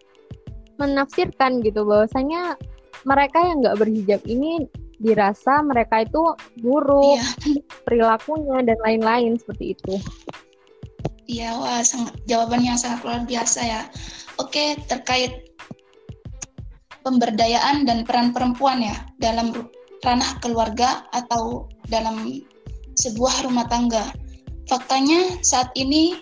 menafsirkan 0.82 1.62
gitu 1.62 1.86
bahwasanya 1.86 2.58
mereka 3.06 3.38
yang 3.38 3.62
nggak 3.62 3.78
berhijab 3.78 4.22
ini 4.26 4.66
dirasa 5.02 5.66
mereka 5.66 6.06
itu 6.06 6.22
buruk 6.62 7.18
iya. 7.18 7.58
perilakunya 7.86 8.58
dan 8.66 8.78
lain-lain 8.86 9.38
seperti 9.38 9.74
itu. 9.78 9.98
Iya, 11.32 11.56
wah, 11.56 11.80
sangat, 11.80 12.20
jawaban 12.28 12.60
yang 12.60 12.76
sangat 12.76 13.08
luar 13.08 13.24
biasa 13.24 13.64
ya. 13.64 13.82
Oke, 14.36 14.76
terkait 14.92 15.48
pemberdayaan 17.08 17.88
dan 17.88 18.04
peran 18.04 18.36
perempuan 18.36 18.84
ya 18.84 19.00
dalam 19.24 19.56
ranah 20.04 20.44
keluarga 20.44 21.08
atau 21.16 21.72
dalam 21.88 22.44
sebuah 23.00 23.48
rumah 23.48 23.64
tangga. 23.72 24.12
Faktanya 24.68 25.40
saat 25.40 25.72
ini 25.80 26.20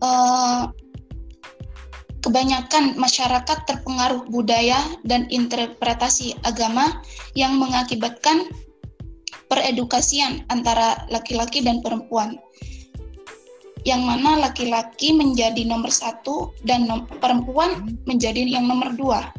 eh, 0.00 0.62
kebanyakan 2.24 2.96
masyarakat 2.96 3.68
terpengaruh 3.68 4.24
budaya 4.32 4.80
dan 5.04 5.28
interpretasi 5.28 6.40
agama 6.48 7.04
yang 7.36 7.60
mengakibatkan 7.60 8.48
peredukasian 9.52 10.40
antara 10.48 11.04
laki-laki 11.12 11.60
dan 11.60 11.84
perempuan 11.84 12.40
yang 13.88 14.04
mana 14.04 14.36
laki-laki 14.36 15.16
menjadi 15.16 15.64
nomor 15.64 15.88
satu 15.88 16.52
dan 16.68 16.84
nom 16.84 17.08
perempuan 17.20 17.96
menjadi 18.04 18.44
yang 18.44 18.68
nomor 18.68 18.92
dua. 18.96 19.32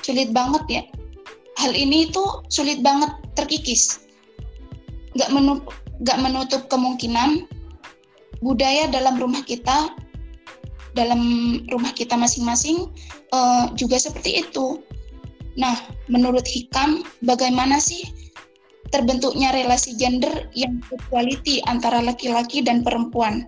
Sulit 0.00 0.32
banget 0.32 0.64
ya. 0.68 0.82
Hal 1.60 1.76
ini 1.76 2.08
itu 2.08 2.24
sulit 2.48 2.80
banget 2.80 3.12
terkikis. 3.36 4.02
Gak, 5.14 5.28
menutup, 5.28 5.76
gak 6.08 6.18
menutup 6.24 6.62
kemungkinan 6.72 7.44
budaya 8.40 8.88
dalam 8.88 9.20
rumah 9.20 9.44
kita, 9.44 9.92
dalam 10.96 11.20
rumah 11.68 11.92
kita 11.92 12.16
masing-masing 12.16 12.88
uh, 13.36 13.68
juga 13.76 14.00
seperti 14.00 14.42
itu. 14.42 14.80
Nah, 15.60 15.76
menurut 16.08 16.48
Hikam, 16.48 17.04
bagaimana 17.28 17.76
sih 17.76 18.08
terbentuknya 18.88 19.52
relasi 19.52 19.96
gender 20.00 20.48
yang 20.56 20.80
equality 20.88 21.60
antara 21.68 22.00
laki-laki 22.00 22.64
dan 22.64 22.80
perempuan? 22.80 23.44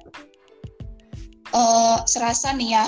Uh, 1.54 2.02
serasa 2.04 2.52
nih 2.52 2.74
ya 2.76 2.84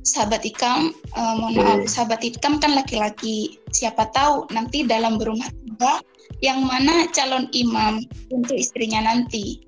sahabat 0.00 0.42
ikam 0.48 0.96
uh, 1.12 1.34
mohon 1.36 1.60
maaf 1.60 1.84
sahabat 1.84 2.24
ikam 2.24 2.56
kan 2.56 2.72
laki-laki 2.72 3.60
siapa 3.70 4.08
tahu 4.16 4.48
nanti 4.48 4.88
dalam 4.88 5.20
berumah 5.20 5.46
tangga 5.46 6.00
yang 6.40 6.64
mana 6.64 7.04
calon 7.12 7.46
imam 7.52 8.00
untuk 8.32 8.56
istrinya 8.56 9.04
nanti 9.04 9.60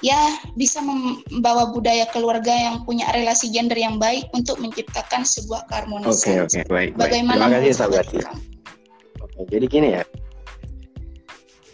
ya 0.00 0.16
bisa 0.56 0.80
membawa 0.80 1.70
budaya 1.70 2.08
keluarga 2.10 2.50
yang 2.50 2.82
punya 2.88 3.06
relasi 3.12 3.52
gender 3.52 3.76
yang 3.76 4.00
baik 4.00 4.26
untuk 4.32 4.56
menciptakan 4.58 5.22
sebuah 5.22 5.68
keharmonisan. 5.68 6.10
Oke 6.10 6.24
okay, 6.24 6.36
oke 6.40 6.50
okay, 6.50 6.64
baik. 6.72 6.90
Bagaimana 6.96 7.46
baik. 7.46 7.52
Terima 7.52 7.56
kasih 7.60 7.74
sahabat. 7.76 8.04
Oke, 9.20 9.40
jadi 9.52 9.66
gini 9.68 9.88
ya. 10.00 10.02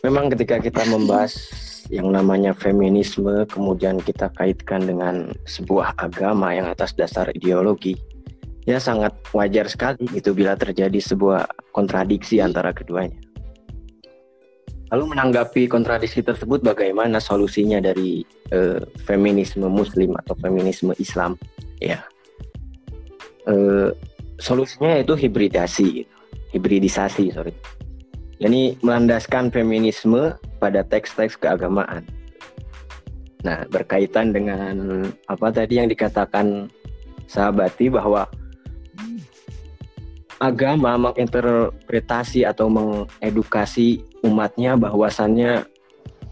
Memang 0.03 0.31
ketika 0.35 0.59
kita 0.59 0.83
membahas 0.91 1.39
yang 1.93 2.11
namanya 2.11 2.51
feminisme 2.57 3.47
kemudian 3.47 4.03
kita 4.03 4.27
kaitkan 4.35 4.83
dengan 4.83 5.31
sebuah 5.47 5.95
agama 6.03 6.51
yang 6.51 6.67
atas 6.67 6.93
dasar 6.99 7.31
ideologi 7.31 7.95
ya 8.67 8.83
sangat 8.83 9.15
wajar 9.31 9.71
sekali 9.71 10.11
itu 10.11 10.35
bila 10.35 10.59
terjadi 10.59 10.99
sebuah 10.99 11.47
kontradiksi 11.71 12.43
antara 12.43 12.75
keduanya. 12.75 13.17
Lalu 14.91 15.19
menanggapi 15.19 15.67
kontradiksi 15.67 16.23
tersebut 16.23 16.63
bagaimana 16.63 17.19
solusinya 17.19 17.83
dari 17.83 18.23
uh, 18.55 18.83
feminisme 19.03 19.67
muslim 19.67 20.15
atau 20.19 20.35
feminisme 20.39 20.95
Islam 20.99 21.39
ya. 21.83 22.03
Uh, 23.47 23.95
solusinya 24.43 24.99
itu 24.99 25.15
hibridasi, 25.15 26.07
hibridisasi 26.55 27.35
sorry. 27.35 27.55
Jadi 28.37 28.77
melandaskan 28.85 29.49
feminisme 29.49 30.37
pada 30.61 30.85
teks-teks 30.85 31.41
keagamaan. 31.41 32.05
Nah, 33.45 33.65
berkaitan 33.73 34.35
dengan 34.35 35.07
apa 35.31 35.49
tadi 35.55 35.81
yang 35.81 35.89
dikatakan 35.89 36.69
sahabati 37.31 37.89
bahwa 37.89 38.29
agama 40.37 41.01
menginterpretasi 41.01 42.45
atau 42.45 42.69
mengedukasi 42.69 44.05
umatnya 44.21 44.77
bahwasannya 44.77 45.65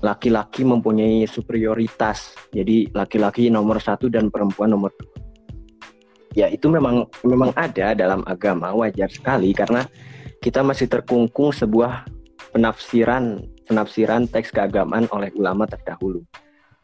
laki-laki 0.04 0.66
mempunyai 0.66 1.24
superioritas. 1.24 2.36
Jadi 2.52 2.92
laki-laki 2.92 3.48
nomor 3.48 3.80
satu 3.80 4.12
dan 4.12 4.28
perempuan 4.28 4.76
nomor 4.76 4.92
dua. 5.00 5.16
Ya 6.34 6.50
itu 6.50 6.66
memang 6.66 7.06
memang 7.22 7.54
ada 7.54 7.94
dalam 7.94 8.26
agama 8.26 8.74
wajar 8.74 9.06
sekali 9.08 9.54
karena 9.54 9.86
kita 10.44 10.60
masih 10.60 10.92
terkungkung 10.92 11.56
sebuah 11.56 12.04
penafsiran 12.52 13.40
penafsiran 13.64 14.28
teks 14.28 14.52
keagamaan 14.52 15.08
oleh 15.08 15.32
ulama 15.40 15.64
terdahulu. 15.64 16.20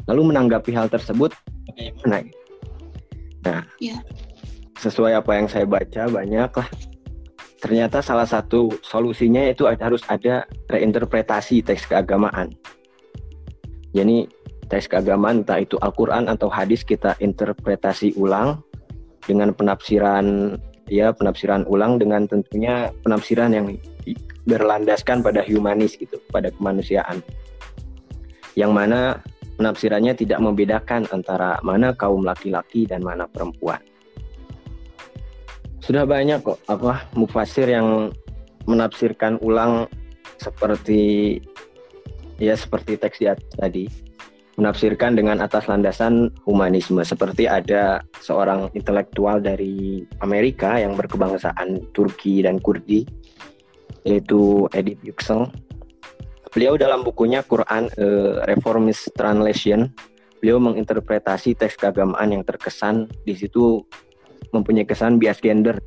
Lalu 0.09 0.33
menanggapi 0.33 0.73
hal 0.73 0.89
tersebut 0.89 1.37
bagaimana? 1.69 2.25
Nah, 3.45 3.61
ya. 3.77 4.01
sesuai 4.81 5.21
apa 5.21 5.37
yang 5.37 5.45
saya 5.45 5.69
baca 5.69 6.09
banyak 6.09 6.51
lah 6.57 6.69
ternyata 7.61 8.01
salah 8.01 8.25
satu 8.25 8.73
solusinya 8.81 9.45
itu 9.45 9.69
harus 9.69 10.01
ada 10.09 10.49
reinterpretasi 10.73 11.61
teks 11.61 11.85
keagamaan. 11.85 12.57
Jadi 13.93 14.25
teks 14.73 14.89
keagamaan 14.89 15.45
entah 15.45 15.61
itu 15.61 15.77
Al-Qur'an 15.85 16.33
atau 16.33 16.49
hadis 16.49 16.81
kita 16.81 17.13
interpretasi 17.21 18.17
ulang 18.17 18.65
dengan 19.29 19.53
penafsiran 19.53 20.57
ya 20.91 21.15
penafsiran 21.15 21.65
ulang 21.71 21.97
dengan 22.03 22.27
tentunya 22.27 22.91
penafsiran 23.07 23.55
yang 23.55 23.67
berlandaskan 24.45 25.23
pada 25.23 25.47
humanis 25.47 25.95
gitu, 25.95 26.19
pada 26.35 26.51
kemanusiaan. 26.51 27.23
Yang 28.59 28.73
mana 28.75 29.01
penafsirannya 29.57 30.19
tidak 30.19 30.43
membedakan 30.43 31.07
antara 31.15 31.63
mana 31.63 31.95
kaum 31.95 32.27
laki-laki 32.27 32.85
dan 32.85 33.01
mana 33.07 33.31
perempuan 33.31 33.79
sudah 35.91 36.07
banyak 36.07 36.39
kok 36.45 36.61
apa 36.71 37.09
mufasir 37.19 37.67
yang 37.67 38.13
menafsirkan 38.69 39.41
ulang 39.43 39.91
seperti 40.39 41.37
ya 42.39 42.55
seperti 42.55 42.95
teks 42.95 43.19
di 43.19 43.27
atas 43.27 43.51
tadi 43.59 43.85
menafsirkan 44.61 45.17
dengan 45.17 45.41
atas 45.41 45.67
landasan 45.67 46.29
humanisme 46.45 47.01
seperti 47.01 47.49
ada 47.49 48.05
seorang 48.21 48.69
intelektual 48.77 49.41
dari 49.41 50.05
Amerika 50.21 50.77
yang 50.77 50.95
berkebangsaan 51.01 51.81
Turki 51.97 52.45
dan 52.45 52.61
Kurdi 52.61 53.09
yaitu 54.05 54.69
Edith 54.77 55.01
Yüksel 55.01 55.49
beliau 56.53 56.77
dalam 56.77 57.01
bukunya 57.01 57.41
Quran 57.41 57.89
uh, 57.97 58.45
Reformist 58.45 59.09
Translation 59.17 59.89
beliau 60.41 60.57
menginterpretasi 60.57 61.57
teks 61.57 61.77
keagamaan 61.77 62.33
yang 62.33 62.45
terkesan 62.45 63.09
di 63.29 63.37
situ 63.37 63.85
mempunyai 64.51 64.89
kesan 64.89 65.21
bias 65.21 65.39
gender, 65.39 65.79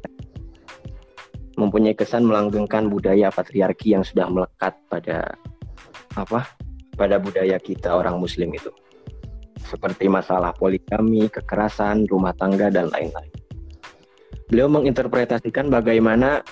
mempunyai 1.58 1.98
kesan 1.98 2.24
melanggengkan 2.24 2.88
budaya 2.88 3.34
patriarki 3.34 3.98
yang 3.98 4.06
sudah 4.06 4.30
melekat 4.30 4.78
pada 4.88 5.36
apa? 6.14 6.48
Pada 6.94 7.18
budaya 7.18 7.58
kita 7.58 7.94
orang 7.94 8.18
muslim 8.22 8.54
itu. 8.54 8.70
Seperti 9.64 10.12
masalah 10.12 10.54
poligami, 10.54 11.32
kekerasan, 11.32 12.06
rumah 12.12 12.36
tangga 12.36 12.70
dan 12.70 12.92
lain-lain. 12.92 13.32
Beliau 14.52 14.70
menginterpretasikan 14.70 15.72
bagaimana 15.72 16.44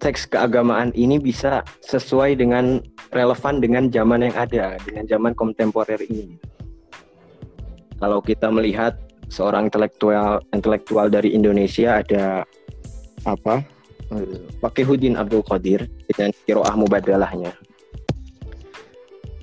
teks 0.00 0.30
keagamaan 0.30 0.94
ini 0.96 1.20
bisa 1.20 1.60
sesuai 1.84 2.38
dengan 2.40 2.80
relevan 3.12 3.60
dengan 3.60 3.90
zaman 3.92 4.24
yang 4.30 4.36
ada, 4.36 4.78
dengan 4.86 5.04
zaman 5.10 5.32
kontemporer 5.34 6.00
ini. 6.06 6.38
Kalau 8.00 8.24
kita 8.24 8.48
melihat 8.48 8.96
seorang 9.28 9.68
intelektual 9.68 10.40
intelektual 10.56 11.12
dari 11.12 11.36
Indonesia 11.36 12.00
ada 12.00 12.42
apa 13.28 13.60
Fakihudin 14.58 15.14
Abdul 15.14 15.46
Qadir 15.46 15.86
dengan 16.10 16.34
kiroah 16.42 16.74
mubadalahnya. 16.74 17.54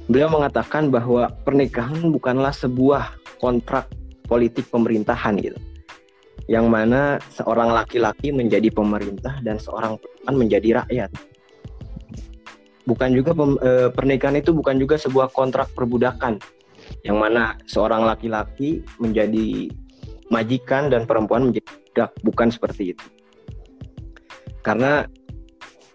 Beliau 0.08 0.32
mengatakan 0.32 0.88
bahwa 0.88 1.28
pernikahan 1.44 2.12
bukanlah 2.12 2.56
sebuah 2.56 3.16
kontrak 3.44 3.92
politik 4.28 4.68
pemerintahan 4.72 5.36
gitu. 5.40 5.60
Yang 6.48 6.66
mana 6.72 7.02
seorang 7.36 7.76
laki-laki 7.76 8.32
menjadi 8.32 8.72
pemerintah 8.72 9.44
dan 9.44 9.60
seorang 9.60 10.00
perempuan 10.00 10.36
menjadi 10.40 10.70
rakyat. 10.84 11.12
Bukan 12.88 13.10
juga 13.12 13.36
eh, 13.68 13.92
pernikahan 13.92 14.40
itu 14.40 14.56
bukan 14.56 14.80
juga 14.80 14.96
sebuah 14.96 15.36
kontrak 15.36 15.68
perbudakan 15.76 16.40
yang 17.04 17.20
mana 17.20 17.60
seorang 17.68 18.08
laki-laki 18.08 18.80
menjadi 18.96 19.68
majikan 20.32 20.92
dan 20.92 21.08
perempuan 21.08 21.52
menjadi 21.52 21.68
budak 21.68 22.12
bukan 22.24 22.48
seperti 22.52 22.96
itu 22.96 23.06
karena 24.64 25.08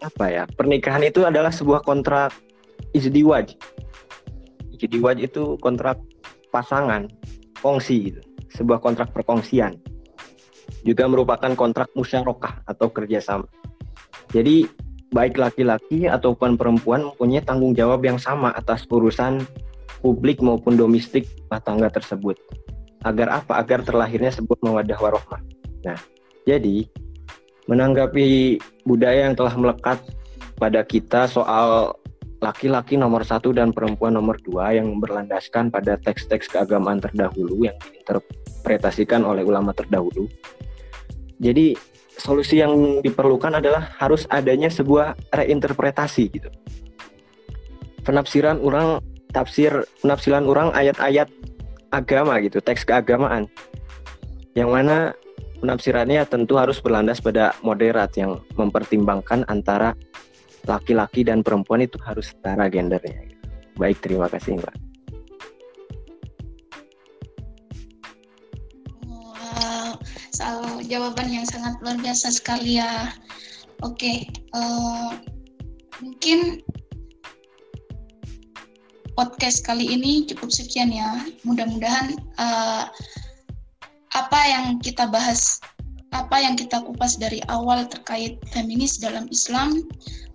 apa 0.03 0.27
ya 0.33 0.44
pernikahan 0.48 1.05
itu 1.05 1.22
adalah 1.22 1.53
sebuah 1.53 1.85
kontrak 1.85 2.33
izdiwaj 2.96 3.55
izdiwaj 4.83 5.23
itu 5.23 5.55
kontrak 5.62 6.03
pasangan 6.51 7.07
kongsi 7.62 8.11
gitu 8.11 8.21
sebuah 8.53 8.83
kontrak 8.83 9.14
perkongsian 9.14 9.79
juga 10.83 11.07
merupakan 11.07 11.55
kontrak 11.55 11.88
musyarakah 11.95 12.66
atau 12.66 12.90
kerjasama 12.90 13.47
jadi 14.35 14.66
baik 15.12 15.37
laki-laki 15.37 16.09
ataupun 16.09 16.57
perempuan 16.57 17.12
mempunyai 17.12 17.45
tanggung 17.45 17.77
jawab 17.77 18.01
yang 18.03 18.16
sama 18.16 18.51
atas 18.57 18.88
urusan 18.88 19.45
publik 20.01 20.40
maupun 20.40 20.75
domestik 20.75 21.29
rumah 21.47 21.61
tangga 21.62 21.88
tersebut. 21.92 22.40
Agar 23.05 23.45
apa? 23.45 23.61
Agar 23.61 23.85
terlahirnya 23.85 24.33
sebuah 24.33 24.59
mawadah 24.64 24.99
warohmah. 24.99 25.40
Nah, 25.85 26.01
jadi 26.49 26.88
menanggapi 27.71 28.59
budaya 28.88 29.31
yang 29.31 29.37
telah 29.38 29.55
melekat 29.55 30.01
pada 30.57 30.83
kita 30.83 31.29
soal 31.29 31.95
laki-laki 32.42 32.98
nomor 32.98 33.22
satu 33.22 33.55
dan 33.55 33.70
perempuan 33.70 34.18
nomor 34.18 34.35
dua 34.42 34.74
yang 34.74 34.98
berlandaskan 34.98 35.70
pada 35.70 35.94
teks-teks 36.02 36.50
keagamaan 36.50 36.98
terdahulu 36.98 37.70
yang 37.70 37.78
diinterpretasikan 37.78 39.22
oleh 39.22 39.46
ulama 39.46 39.70
terdahulu. 39.70 40.26
Jadi 41.38 41.78
solusi 42.18 42.59
yang 42.59 42.98
diperlukan 43.00 43.62
adalah 43.62 43.94
harus 44.02 44.26
adanya 44.26 44.66
sebuah 44.66 45.14
reinterpretasi 45.31 46.24
gitu. 46.35 46.50
Penafsiran 48.02 48.59
orang 48.59 48.98
tafsir 49.31 49.87
penafsiran 50.02 50.42
orang 50.42 50.74
ayat-ayat 50.74 51.31
agama 51.94 52.42
gitu, 52.42 52.59
teks 52.59 52.83
keagamaan. 52.83 53.46
Yang 54.59 54.70
mana 54.74 54.96
penafsirannya 55.62 56.26
tentu 56.26 56.59
harus 56.59 56.83
berlandas 56.83 57.22
pada 57.22 57.55
moderat 57.62 58.11
yang 58.18 58.42
mempertimbangkan 58.59 59.46
antara 59.46 59.94
laki-laki 60.66 61.27
dan 61.27 61.42
perempuan 61.42 61.83
itu 61.83 61.98
harus 62.03 62.31
setara 62.31 62.70
gendernya. 62.70 63.27
Baik, 63.77 63.98
terima 64.05 64.29
kasih 64.29 64.61
Mbak. 64.61 64.77
Wow, 69.09 69.98
soal 70.31 70.85
jawaban 70.87 71.29
yang 71.33 71.46
sangat 71.48 71.81
luar 71.83 71.98
biasa 71.98 72.31
sekali 72.31 72.79
ya. 72.79 73.11
Oke, 73.83 74.31
uh, 74.55 75.18
mungkin 75.98 76.62
podcast 79.18 79.66
kali 79.66 79.90
ini 79.90 80.25
cukup 80.31 80.55
sekian 80.55 80.94
ya. 80.94 81.27
Mudah-mudahan 81.42 82.14
uh, 82.38 82.87
apa 84.12 84.40
yang 84.46 84.79
kita 84.79 85.09
bahas, 85.09 85.59
apa 86.12 86.37
yang 86.40 86.55
kita 86.55 86.85
kupas 86.85 87.16
dari 87.16 87.40
awal 87.48 87.88
terkait 87.88 88.37
feminis 88.53 89.01
dalam 89.01 89.29
Islam 89.33 89.81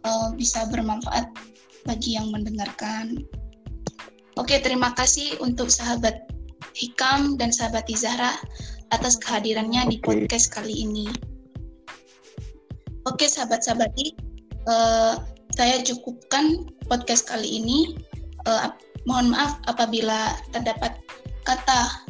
uh, 0.04 0.34
bisa 0.34 0.66
bermanfaat 0.74 1.30
bagi 1.86 2.18
yang 2.18 2.34
mendengarkan. 2.34 3.22
Oke, 4.38 4.62
terima 4.62 4.94
kasih 4.94 5.38
untuk 5.42 5.70
sahabat 5.74 6.30
Hikam 6.78 7.42
dan 7.42 7.50
sahabat 7.50 7.90
Izahra 7.90 8.38
atas 8.94 9.18
kehadirannya 9.18 9.90
di 9.90 9.98
podcast 10.02 10.54
kali 10.54 10.86
ini. 10.86 11.10
Oke, 13.10 13.26
sahabat-sahabati, 13.26 14.14
uh, 14.70 15.18
saya 15.58 15.82
cukupkan 15.82 16.70
podcast 16.86 17.26
kali 17.26 17.58
ini 17.58 17.98
uh, 18.46 18.70
mohon 19.10 19.34
maaf 19.34 19.58
apabila 19.66 20.36
terdapat 20.52 21.00
kata 21.48 22.04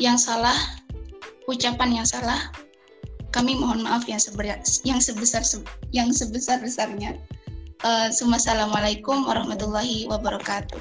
yang 0.00 0.16
salah, 0.16 0.56
ucapan 1.48 1.90
yang 1.90 2.06
salah. 2.06 2.52
Kami 3.32 3.56
mohon 3.56 3.84
maaf 3.84 4.04
yang 4.08 4.20
sebesar 4.20 4.60
yang 4.84 5.00
sebesar 5.00 5.42
yang 5.92 6.08
sebesar 6.12 6.60
besarnya. 6.60 7.16
Uh, 7.82 8.12
Assalamualaikum 8.12 9.24
warahmatullahi 9.24 10.08
wabarakatuh. 10.08 10.80